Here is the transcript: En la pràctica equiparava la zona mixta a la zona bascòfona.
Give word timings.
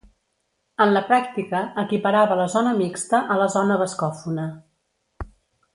En 0.85 0.93
la 0.95 1.03
pràctica 1.11 1.59
equiparava 1.83 2.39
la 2.41 2.49
zona 2.55 2.73
mixta 2.81 3.23
a 3.35 3.37
la 3.43 3.49
zona 3.57 3.79
bascòfona. 3.83 4.51